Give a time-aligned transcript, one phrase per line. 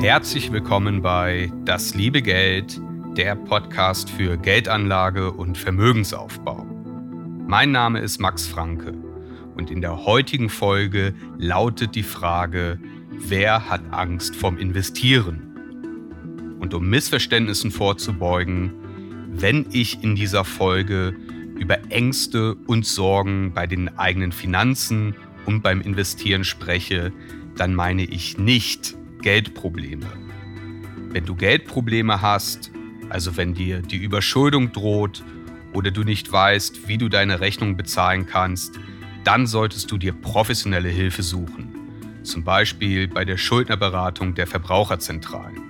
[0.00, 2.78] Herzlich willkommen bei Das liebe Geld,
[3.16, 6.66] der Podcast für Geldanlage und Vermögensaufbau.
[7.46, 8.92] Mein Name ist Max Franke
[9.56, 12.78] und in der heutigen Folge lautet die Frage,
[13.10, 16.58] wer hat Angst vom Investieren?
[16.60, 18.74] Und um Missverständnissen vorzubeugen,
[19.30, 21.16] wenn ich in dieser Folge
[21.58, 27.12] über Ängste und Sorgen bei den eigenen Finanzen und beim Investieren spreche,
[27.56, 30.06] dann meine ich nicht Geldprobleme.
[31.10, 32.70] Wenn du Geldprobleme hast,
[33.08, 35.24] also wenn dir die Überschuldung droht
[35.72, 38.78] oder du nicht weißt, wie du deine Rechnung bezahlen kannst,
[39.24, 41.74] dann solltest du dir professionelle Hilfe suchen.
[42.22, 45.62] Zum Beispiel bei der Schuldnerberatung der Verbraucherzentralen.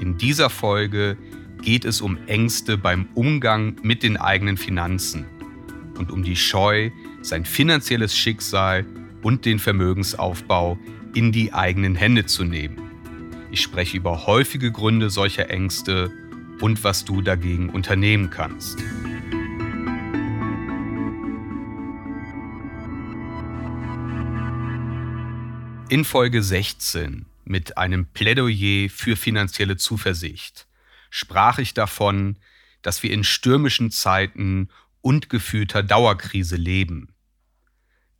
[0.00, 1.16] In dieser Folge
[1.62, 5.24] geht es um Ängste beim Umgang mit den eigenen Finanzen
[5.98, 6.90] und um die Scheu,
[7.22, 8.84] sein finanzielles Schicksal
[9.26, 10.78] und den Vermögensaufbau
[11.12, 12.78] in die eigenen Hände zu nehmen.
[13.50, 16.12] Ich spreche über häufige Gründe solcher Ängste
[16.60, 18.78] und was du dagegen unternehmen kannst.
[25.88, 30.68] In Folge 16 mit einem Plädoyer für finanzielle Zuversicht
[31.10, 32.38] sprach ich davon,
[32.80, 34.68] dass wir in stürmischen Zeiten
[35.00, 37.08] und gefühlter Dauerkrise leben.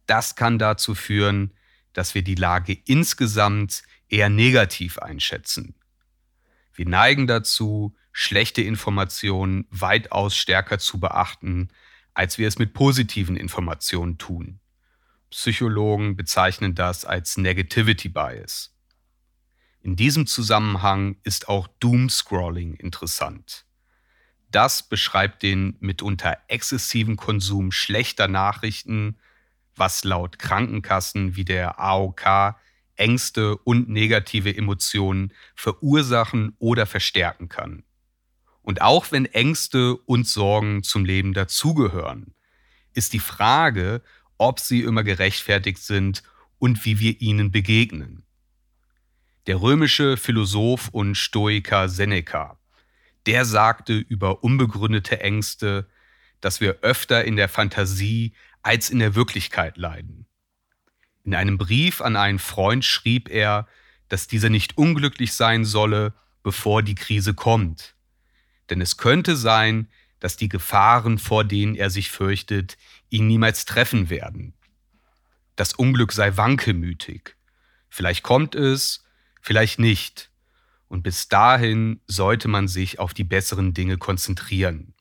[0.07, 1.53] Das kann dazu führen,
[1.93, 5.75] dass wir die Lage insgesamt eher negativ einschätzen.
[6.75, 11.69] Wir neigen dazu, schlechte Informationen weitaus stärker zu beachten,
[12.15, 14.61] als wir es mit positiven Informationen tun.
[15.31, 18.75] Psychologen bezeichnen das als Negativity Bias.
[19.83, 23.67] In diesem Zusammenhang ist auch Doom-Scrolling interessant.
[24.51, 29.19] Das beschreibt den mitunter exzessiven Konsum schlechter Nachrichten,
[29.77, 32.57] was laut Krankenkassen wie der AOK
[32.97, 37.85] Ängste und negative Emotionen verursachen oder verstärken kann.
[38.63, 42.35] Und auch wenn Ängste und Sorgen zum Leben dazugehören,
[42.95, 44.03] ist die Frage,
[44.39, 46.23] ob sie immer gerechtfertigt sind
[46.59, 48.27] und wie wir ihnen begegnen
[49.47, 52.59] der römische Philosoph und Stoiker Seneca.
[53.27, 55.89] Der sagte über unbegründete Ängste,
[56.41, 58.35] dass wir öfter in der Fantasie
[58.67, 60.27] als in der Wirklichkeit leiden.
[61.23, 63.69] In einem Brief an einen Freund schrieb er,
[64.09, 67.95] dass dieser nicht unglücklich sein solle, bevor die Krise kommt.
[68.69, 69.89] Denn es könnte sein,
[70.19, 72.77] dass die Gefahren, vor denen er sich fürchtet,
[73.09, 74.53] ihn niemals treffen werden.
[75.55, 77.37] Das Unglück sei wankelmütig.
[77.89, 79.05] Vielleicht kommt es,
[79.41, 80.33] vielleicht nicht.
[80.89, 84.96] Und bis dahin sollte man sich auf die besseren Dinge konzentrieren.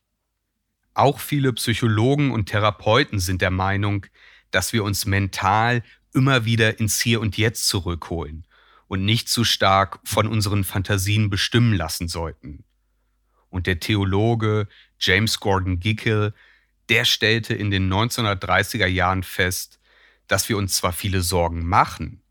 [0.95, 4.05] Auch viele Psychologen und Therapeuten sind der Meinung,
[4.51, 5.83] dass wir uns mental
[6.13, 8.47] immer wieder ins Hier und Jetzt zurückholen
[8.87, 12.63] und nicht zu stark von unseren Fantasien bestimmen lassen sollten.
[13.49, 16.33] Und der Theologe James Gordon Gickel,
[16.87, 19.79] der stellte in den 1930er Jahren fest,
[20.27, 22.21] dass wir uns zwar viele Sorgen machen,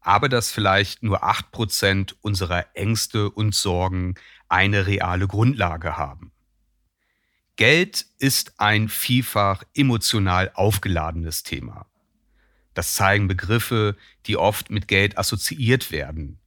[0.00, 4.14] aber dass vielleicht nur 8% unserer Ängste und Sorgen
[4.48, 6.31] eine reale Grundlage haben.
[7.62, 11.86] Geld ist ein vielfach emotional aufgeladenes Thema.
[12.74, 13.96] Das zeigen Begriffe,
[14.26, 16.40] die oft mit Geld assoziiert werden,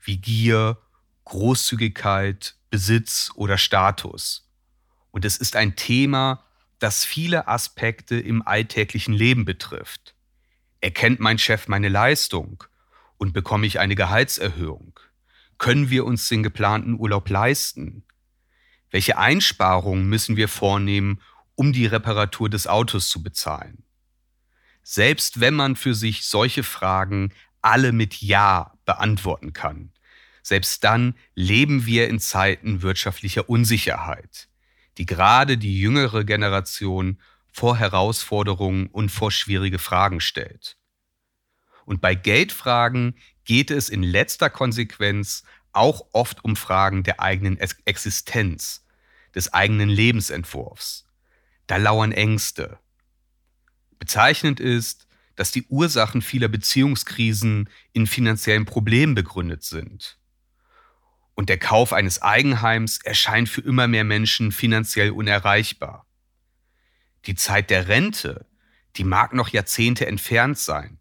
[0.00, 0.78] wie Gier,
[1.26, 4.48] Großzügigkeit, Besitz oder Status.
[5.10, 6.42] Und es ist ein Thema,
[6.78, 10.14] das viele Aspekte im alltäglichen Leben betrifft.
[10.80, 12.64] Erkennt mein Chef meine Leistung?
[13.18, 14.98] Und bekomme ich eine Gehaltserhöhung?
[15.58, 18.06] Können wir uns den geplanten Urlaub leisten?
[18.92, 21.20] Welche Einsparungen müssen wir vornehmen,
[21.54, 23.84] um die Reparatur des Autos zu bezahlen?
[24.82, 27.32] Selbst wenn man für sich solche Fragen
[27.62, 29.92] alle mit Ja beantworten kann,
[30.42, 34.48] selbst dann leben wir in Zeiten wirtschaftlicher Unsicherheit,
[34.98, 37.18] die gerade die jüngere Generation
[37.50, 40.76] vor Herausforderungen und vor schwierige Fragen stellt.
[41.86, 48.81] Und bei Geldfragen geht es in letzter Konsequenz auch oft um Fragen der eigenen Existenz,
[49.34, 51.06] des eigenen Lebensentwurfs.
[51.66, 52.78] Da lauern Ängste.
[53.98, 55.06] Bezeichnend ist,
[55.36, 60.18] dass die Ursachen vieler Beziehungskrisen in finanziellen Problemen begründet sind.
[61.34, 66.06] Und der Kauf eines Eigenheims erscheint für immer mehr Menschen finanziell unerreichbar.
[67.24, 68.46] Die Zeit der Rente,
[68.96, 70.98] die mag noch Jahrzehnte entfernt sein,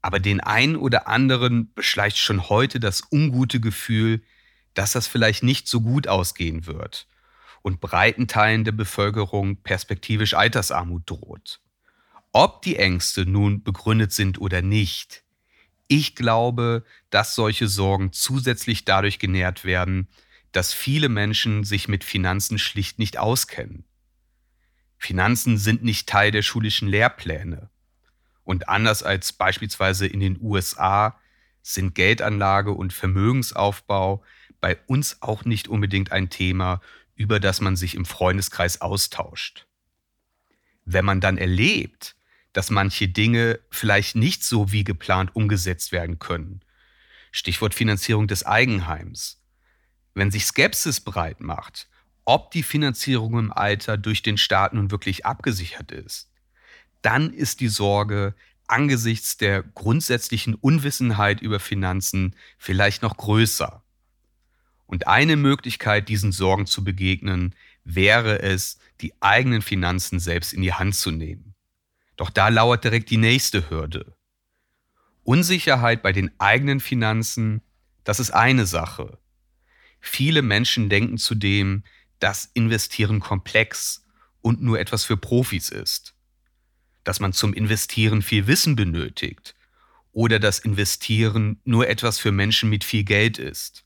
[0.00, 4.22] aber den einen oder anderen beschleicht schon heute das ungute Gefühl,
[4.74, 7.06] dass das vielleicht nicht so gut ausgehen wird
[7.62, 11.60] und breiten Teilen der Bevölkerung perspektivisch Altersarmut droht.
[12.32, 15.22] Ob die Ängste nun begründet sind oder nicht,
[15.88, 20.08] Ich glaube, dass solche Sorgen zusätzlich dadurch genährt werden,
[20.50, 23.84] dass viele Menschen sich mit Finanzen schlicht nicht auskennen.
[24.96, 27.68] Finanzen sind nicht Teil der schulischen Lehrpläne.
[28.42, 31.18] Und anders als beispielsweise in den USA
[31.60, 34.22] sind Geldanlage und Vermögensaufbau
[34.62, 36.80] bei uns auch nicht unbedingt ein Thema,
[37.14, 39.66] über das man sich im Freundeskreis austauscht.
[40.84, 42.16] Wenn man dann erlebt,
[42.52, 46.60] dass manche Dinge vielleicht nicht so wie geplant umgesetzt werden können,
[47.30, 49.40] Stichwort Finanzierung des Eigenheims,
[50.14, 51.88] wenn sich Skepsis breit macht,
[52.24, 56.30] ob die Finanzierung im Alter durch den Staat nun wirklich abgesichert ist,
[57.00, 58.34] dann ist die Sorge
[58.68, 63.81] angesichts der grundsätzlichen Unwissenheit über Finanzen vielleicht noch größer.
[64.86, 70.72] Und eine Möglichkeit, diesen Sorgen zu begegnen, wäre es, die eigenen Finanzen selbst in die
[70.72, 71.54] Hand zu nehmen.
[72.16, 74.14] Doch da lauert direkt die nächste Hürde.
[75.24, 77.62] Unsicherheit bei den eigenen Finanzen,
[78.04, 79.18] das ist eine Sache.
[80.00, 81.84] Viele Menschen denken zudem,
[82.18, 84.04] dass Investieren komplex
[84.40, 86.14] und nur etwas für Profis ist.
[87.04, 89.54] Dass man zum Investieren viel Wissen benötigt
[90.12, 93.84] oder dass Investieren nur etwas für Menschen mit viel Geld ist.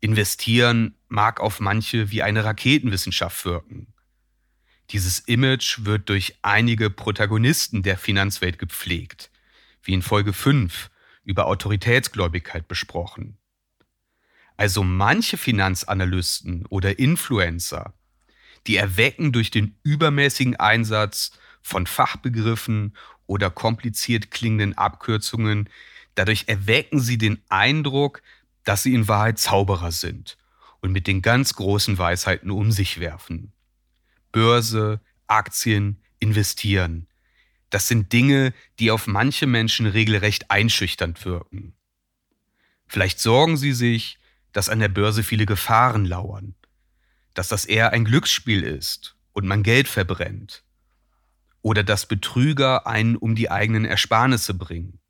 [0.00, 3.92] Investieren mag auf manche wie eine Raketenwissenschaft wirken.
[4.90, 9.30] Dieses Image wird durch einige Protagonisten der Finanzwelt gepflegt,
[9.82, 10.90] wie in Folge 5
[11.24, 13.36] über Autoritätsgläubigkeit besprochen.
[14.56, 17.94] Also manche Finanzanalysten oder Influencer,
[18.66, 22.96] die erwecken durch den übermäßigen Einsatz von Fachbegriffen
[23.26, 25.68] oder kompliziert klingenden Abkürzungen,
[26.14, 28.22] dadurch erwecken sie den Eindruck,
[28.68, 30.36] dass sie in Wahrheit Zauberer sind
[30.80, 33.54] und mit den ganz großen Weisheiten um sich werfen.
[34.30, 37.06] Börse, Aktien, investieren.
[37.70, 41.72] Das sind Dinge, die auf manche Menschen regelrecht einschüchternd wirken.
[42.86, 44.18] Vielleicht sorgen sie sich,
[44.52, 46.54] dass an der Börse viele Gefahren lauern,
[47.32, 50.62] dass das eher ein Glücksspiel ist und man Geld verbrennt,
[51.62, 55.00] oder dass Betrüger einen um die eigenen Ersparnisse bringen.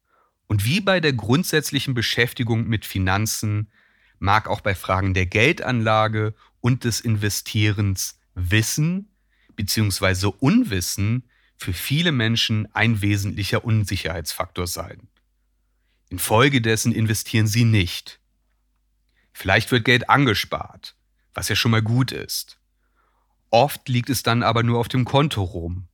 [0.49, 3.71] Und wie bei der grundsätzlichen Beschäftigung mit Finanzen
[4.19, 9.11] mag auch bei Fragen der Geldanlage und des Investierens Wissen
[9.55, 10.33] bzw.
[10.41, 15.09] Unwissen für viele Menschen ein wesentlicher Unsicherheitsfaktor sein.
[16.09, 18.19] Infolgedessen investieren sie nicht,
[19.39, 20.97] Vielleicht wird Geld angespart,
[21.33, 22.59] was ja schon mal gut ist.
[23.51, 25.87] Oft liegt es dann aber nur auf dem Konto rum.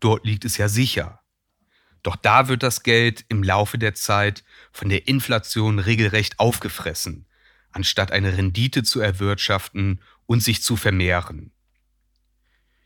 [0.00, 1.20] Dort liegt es ja sicher.
[2.06, 7.26] Doch da wird das Geld im Laufe der Zeit von der Inflation regelrecht aufgefressen,
[7.72, 11.50] anstatt eine Rendite zu erwirtschaften und sich zu vermehren.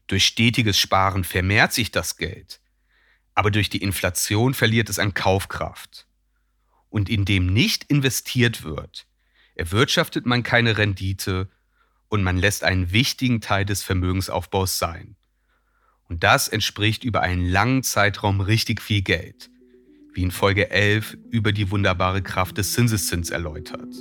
[0.06, 2.62] Durch stetiges Sparen vermehrt sich das Geld,
[3.34, 6.06] aber durch die Inflation verliert es an Kaufkraft.
[6.88, 9.06] Und indem nicht investiert wird,
[9.54, 11.50] erwirtschaftet man keine Rendite
[12.08, 15.16] und man lässt einen wichtigen Teil des Vermögensaufbaus sein.
[16.10, 19.48] Und das entspricht über einen langen Zeitraum richtig viel Geld,
[20.12, 23.94] wie in Folge 11 über die wunderbare Kraft des Zinseszins erläutert.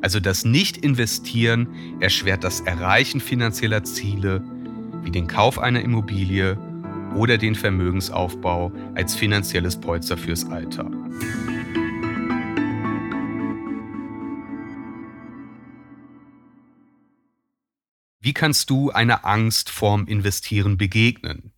[0.00, 4.42] Also das Nicht-Investieren erschwert das Erreichen finanzieller Ziele,
[5.02, 6.56] wie den Kauf einer Immobilie
[7.14, 10.90] oder den Vermögensaufbau als finanzielles Polster fürs Alter.
[18.22, 21.49] Wie kannst du einer Angst vorm Investieren begegnen?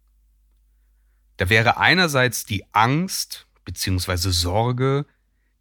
[1.42, 4.30] Da wäre einerseits die Angst bzw.
[4.30, 5.06] Sorge,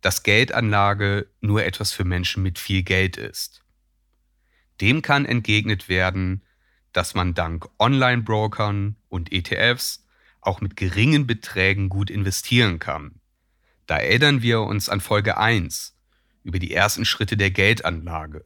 [0.02, 3.64] dass Geldanlage nur etwas für Menschen mit viel Geld ist.
[4.80, 6.46] Dem kann entgegnet werden,
[6.94, 10.06] dass man dank Online-Brokern und ETFs
[10.40, 13.20] auch mit geringen Beträgen gut investieren kann.
[13.88, 15.98] Da erinnern wir uns an Folge 1
[16.44, 18.46] über die ersten Schritte der Geldanlage.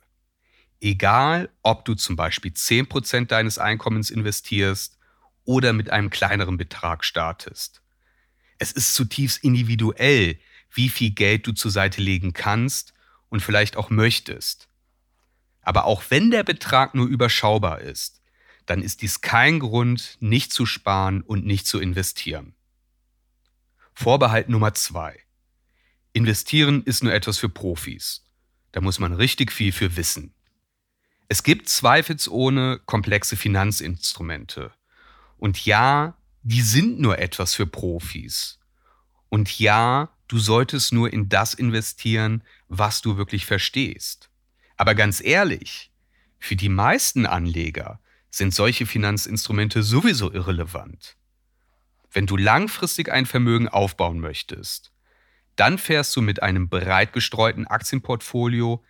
[0.79, 4.94] Egal, ob du zum Beispiel 10% deines Einkommens investierst
[5.45, 7.81] oder mit einem kleineren Betrag startest.
[8.57, 10.39] Es ist zutiefst individuell,
[10.73, 12.93] wie viel Geld du zur Seite legen kannst
[13.29, 14.67] und vielleicht auch möchtest.
[15.61, 18.21] Aber auch wenn der Betrag nur überschaubar ist,
[18.65, 22.55] dann ist dies kein Grund, nicht zu sparen und nicht zu investieren.
[23.93, 25.19] Vorbehalt Nummer zwei:
[26.13, 28.25] Investieren ist nur etwas für Profis.
[28.71, 30.33] Da muss man richtig viel für wissen.
[31.27, 34.71] Es gibt zweifelsohne komplexe Finanzinstrumente.
[35.37, 38.59] Und ja, die sind nur etwas für Profis.
[39.29, 44.29] Und ja, du solltest nur in das investieren, was du wirklich verstehst.
[44.77, 45.91] Aber ganz ehrlich,
[46.39, 47.99] für die meisten Anleger
[48.29, 51.15] sind solche Finanzinstrumente sowieso irrelevant.
[52.11, 54.91] Wenn du langfristig ein Vermögen aufbauen möchtest,
[55.55, 58.83] dann fährst du mit einem breit gestreuten Aktienportfolio,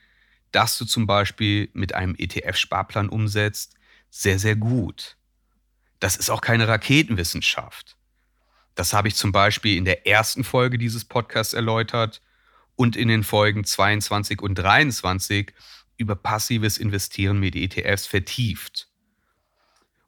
[0.52, 3.76] das du zum Beispiel mit einem ETF-Sparplan umsetzt,
[4.10, 5.18] sehr, sehr gut.
[6.00, 7.98] Das ist auch keine Raketenwissenschaft.
[8.76, 12.22] Das habe ich zum Beispiel in der ersten Folge dieses Podcasts erläutert
[12.76, 15.54] und in den Folgen 22 und 23
[15.98, 18.90] über passives Investieren mit ETFs vertieft.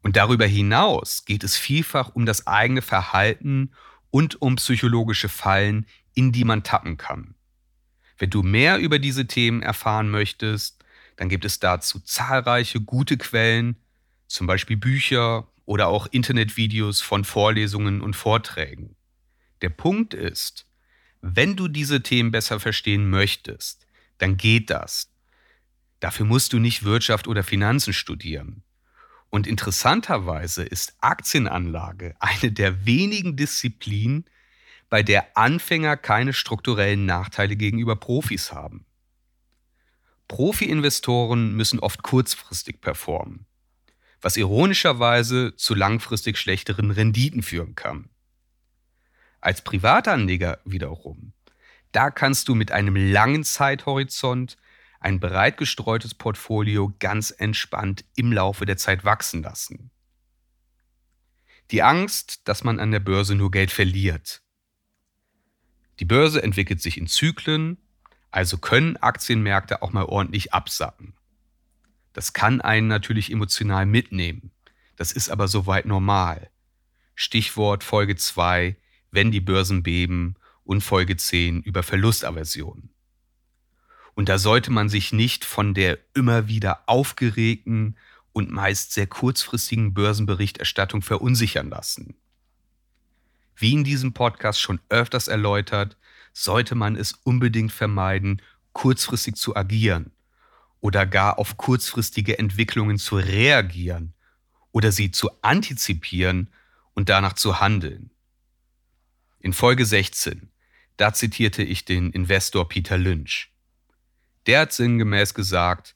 [0.03, 3.71] Und darüber hinaus geht es vielfach um das eigene Verhalten
[4.11, 7.35] und um psychologische Fallen, in die man tappen kann.
[8.17, 10.83] Wenn du mehr über diese Themen erfahren möchtest,
[11.15, 13.77] dann gibt es dazu zahlreiche gute Quellen,
[14.27, 18.95] zum Beispiel Bücher oder auch Internetvideos von Vorlesungen und Vorträgen.
[19.61, 20.65] Der Punkt ist,
[21.21, 23.85] wenn du diese Themen besser verstehen möchtest,
[24.17, 25.11] dann geht das.
[25.99, 28.63] Dafür musst du nicht Wirtschaft oder Finanzen studieren.
[29.29, 34.23] Und interessanterweise ist Aktienanlage eine der wenigen Disziplinen,
[34.89, 38.85] bei der Anfänger keine strukturellen Nachteile gegenüber Profis haben.
[40.29, 43.46] Profi-Investoren müssen oft kurzfristig performen,
[44.27, 48.09] was ironischerweise zu langfristig schlechteren Renditen führen kann.
[49.39, 51.31] Als Privatanleger wiederum,
[51.93, 54.57] da kannst du mit einem langen Zeithorizont
[54.99, 59.91] ein breit gestreutes Portfolio ganz entspannt im Laufe der Zeit wachsen lassen.
[61.71, 64.41] Die Angst, dass man an der Börse nur Geld verliert,
[66.01, 67.77] die Börse entwickelt sich in Zyklen,
[68.29, 71.13] also können Aktienmärkte auch mal ordentlich absacken.
[72.17, 74.49] Das kann einen natürlich emotional mitnehmen.
[74.95, 76.49] Das ist aber soweit normal.
[77.13, 78.75] Stichwort Folge 2,
[79.11, 80.33] wenn die Börsen beben
[80.63, 82.89] und Folge 10 über Verlustaversion.
[84.15, 87.95] Und da sollte man sich nicht von der immer wieder aufgeregten
[88.33, 92.15] und meist sehr kurzfristigen Börsenberichterstattung verunsichern lassen.
[93.55, 95.97] Wie in diesem Podcast schon öfters erläutert,
[96.33, 98.41] sollte man es unbedingt vermeiden,
[98.73, 100.13] kurzfristig zu agieren
[100.79, 104.13] oder gar auf kurzfristige Entwicklungen zu reagieren
[104.71, 106.49] oder sie zu antizipieren
[106.93, 108.11] und danach zu handeln.
[109.39, 110.51] In Folge 16,
[110.97, 113.51] da zitierte ich den Investor Peter Lynch.
[114.45, 115.95] Der hat sinngemäß gesagt,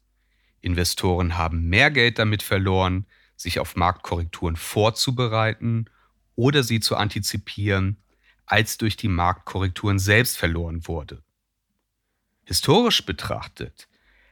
[0.61, 5.85] Investoren haben mehr Geld damit verloren, sich auf Marktkorrekturen vorzubereiten
[6.35, 7.97] oder sie zu antizipieren,
[8.45, 11.23] als durch die Marktkorrekturen selbst verloren wurde.
[12.45, 13.87] Historisch betrachtet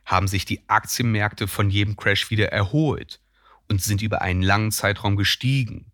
[0.10, 3.22] haben sich die Aktienmärkte von jedem Crash wieder erholt
[3.68, 5.92] und sind über einen langen Zeitraum gestiegen.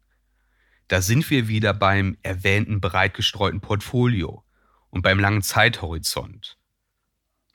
[0.87, 4.45] Da sind wir wieder beim erwähnten breit gestreuten Portfolio
[4.89, 6.57] und beim langen Zeithorizont.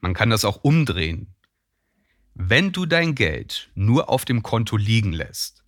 [0.03, 1.35] Man kann das auch umdrehen.
[2.35, 5.65] Wenn du dein Geld nur auf dem Konto liegen lässt,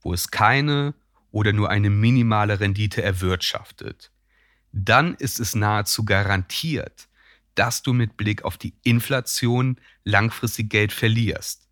[0.00, 0.94] wo es keine
[1.32, 4.12] oder nur eine minimale Rendite erwirtschaftet,
[4.70, 7.08] dann ist es nahezu garantiert,
[7.60, 11.68] dass du mit Blick auf die Inflation langfristig Geld verlierst,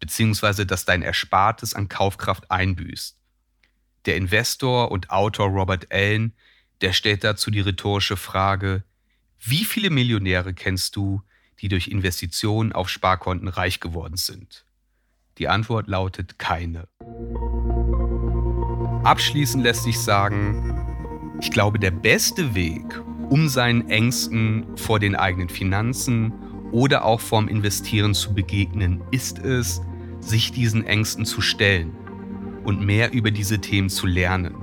[0.00, 3.16] beziehungsweise dass dein Erspartes an Kaufkraft einbüßt.
[4.06, 6.34] Der Investor und Autor Robert Allen,
[6.80, 8.82] der stellt dazu die rhetorische Frage,
[9.38, 11.22] wie viele Millionäre kennst du,
[11.60, 14.64] die durch Investitionen auf Sparkonten reich geworden sind?
[15.38, 16.88] Die Antwort lautet keine.
[19.04, 25.48] Abschließend lässt sich sagen, ich glaube, der beste Weg, um seinen Ängsten vor den eigenen
[25.48, 26.32] Finanzen
[26.72, 29.80] oder auch vorm Investieren zu begegnen, ist es,
[30.20, 31.96] sich diesen Ängsten zu stellen
[32.64, 34.54] und mehr über diese Themen zu lernen.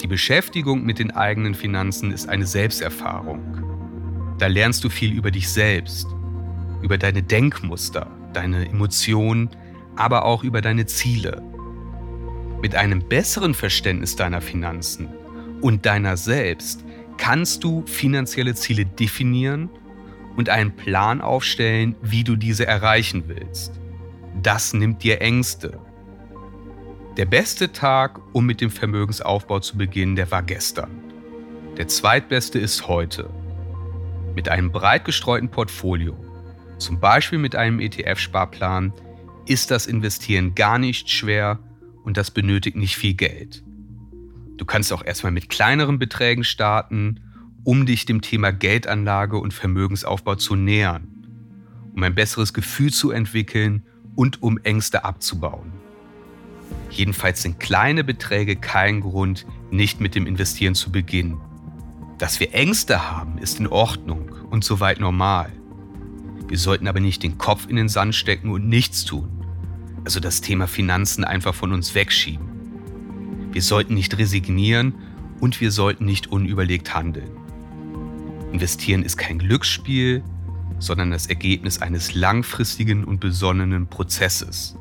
[0.00, 4.34] Die Beschäftigung mit den eigenen Finanzen ist eine Selbsterfahrung.
[4.38, 6.06] Da lernst du viel über dich selbst,
[6.80, 9.50] über deine Denkmuster, deine Emotionen,
[9.96, 11.42] aber auch über deine Ziele.
[12.62, 15.08] Mit einem besseren Verständnis deiner Finanzen
[15.60, 16.84] und deiner selbst
[17.16, 19.70] kannst du finanzielle Ziele definieren
[20.36, 23.80] und einen Plan aufstellen, wie du diese erreichen willst.
[24.42, 25.78] Das nimmt dir Ängste.
[27.16, 30.90] Der beste Tag, um mit dem Vermögensaufbau zu beginnen, der war gestern.
[31.76, 33.28] Der zweitbeste ist heute.
[34.34, 36.16] Mit einem breit gestreuten Portfolio,
[36.78, 38.92] zum Beispiel mit einem ETF-Sparplan,
[39.46, 41.58] ist das Investieren gar nicht schwer
[42.04, 43.62] und das benötigt nicht viel Geld.
[44.56, 47.20] Du kannst auch erstmal mit kleineren Beträgen starten,
[47.64, 51.08] um dich dem Thema Geldanlage und Vermögensaufbau zu nähern,
[51.94, 55.72] um ein besseres Gefühl zu entwickeln und um Ängste abzubauen.
[56.90, 61.40] Jedenfalls sind kleine Beträge kein Grund, nicht mit dem Investieren zu beginnen.
[62.18, 65.52] Dass wir Ängste haben, ist in Ordnung und soweit normal.
[66.48, 69.42] Wir sollten aber nicht den Kopf in den Sand stecken und nichts tun
[70.04, 72.51] also das Thema Finanzen einfach von uns wegschieben.
[73.52, 74.94] Wir sollten nicht resignieren
[75.40, 77.30] und wir sollten nicht unüberlegt handeln.
[78.52, 80.22] Investieren ist kein Glücksspiel,
[80.78, 84.76] sondern das Ergebnis eines langfristigen und besonnenen Prozesses.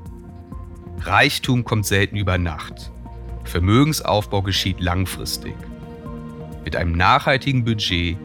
[0.99, 2.91] Reichtum kommt selten über Nacht.
[3.43, 5.55] Vermögensaufbau geschieht langfristig.
[6.63, 8.17] Mit einem nachhaltigen Budget,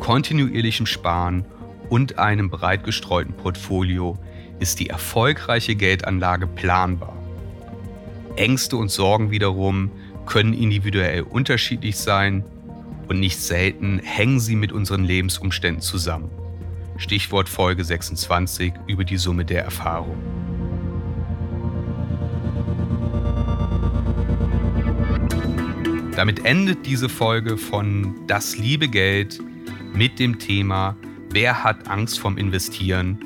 [0.00, 1.44] kontinuierlichem Sparen
[1.88, 4.18] und einem breit gestreuten Portfolio
[4.58, 7.17] ist die erfolgreiche Geldanlage planbar.
[8.38, 9.90] Ängste und Sorgen wiederum
[10.26, 12.44] können individuell unterschiedlich sein
[13.08, 16.30] und nicht selten hängen sie mit unseren Lebensumständen zusammen.
[16.98, 20.16] Stichwort Folge 26 über die Summe der Erfahrung.
[26.14, 29.40] Damit endet diese Folge von Das liebe Geld
[29.94, 30.96] mit dem Thema
[31.30, 33.18] Wer hat Angst vom Investieren?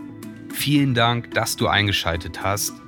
[0.53, 2.82] Vielen Dank, dass du eingeschaltet hast.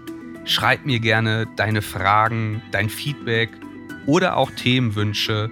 [0.45, 3.49] Schreib mir gerne deine Fragen, dein Feedback
[4.07, 5.51] oder auch Themenwünsche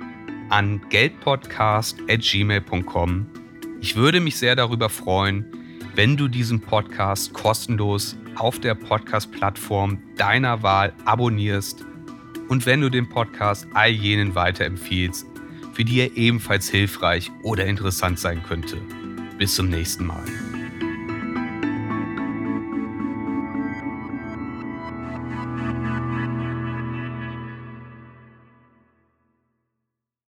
[0.51, 3.27] an geldpodcast.gmail.com.
[3.81, 5.47] Ich würde mich sehr darüber freuen,
[5.95, 11.85] wenn du diesen Podcast kostenlos auf der Podcast-Plattform deiner Wahl abonnierst
[12.49, 15.27] und wenn du den Podcast all jenen weiterempfiehlst,
[15.73, 18.79] für die er ebenfalls hilfreich oder interessant sein könnte.
[19.39, 20.25] Bis zum nächsten Mal.